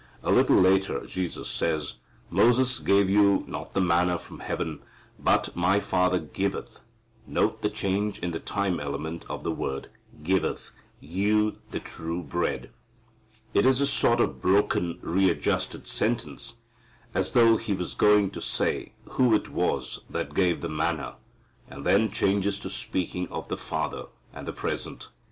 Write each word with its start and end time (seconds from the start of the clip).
A 0.23 0.31
little 0.31 0.55
later 0.55 1.05
Jesus 1.05 1.47
says, 1.47 1.93
"Moses 2.31 2.79
gave 2.79 3.07
you 3.07 3.45
not 3.47 3.75
the 3.75 3.81
manna 3.81 4.17
from 4.17 4.39
heaven, 4.39 4.79
but 5.19 5.55
my 5.55 5.79
Father 5.79 6.17
giveth 6.17 6.79
(note 7.27 7.61
the 7.61 7.69
change 7.69 8.17
in 8.17 8.31
the 8.31 8.39
time 8.39 8.79
element 8.79 9.25
of 9.29 9.43
the 9.43 9.51
word) 9.51 9.91
giv_eth_ 10.23 10.71
you 10.99 11.57
the 11.69 11.79
true 11.79 12.23
bread." 12.23 12.71
It 13.53 13.63
is 13.63 13.79
a 13.79 13.85
sort 13.85 14.19
of 14.19 14.41
broken, 14.41 14.97
readjusted 15.03 15.85
sentence, 15.85 16.55
as 17.13 17.33
though 17.33 17.57
He 17.57 17.73
was 17.73 17.93
going 17.93 18.31
to 18.31 18.41
say 18.41 18.93
who 19.05 19.35
it 19.35 19.49
was 19.49 19.99
that 20.09 20.33
gave 20.33 20.61
the 20.61 20.67
manna, 20.67 21.17
and 21.69 21.85
then 21.85 22.09
changes 22.09 22.57
to 22.61 22.71
speaking 22.71 23.27
of 23.27 23.49
the 23.49 23.55
Father 23.55 24.05
and 24.33 24.47
the 24.47 24.51
present. 24.53 25.09